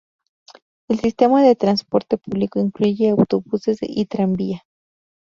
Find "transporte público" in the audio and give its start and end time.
1.55-2.59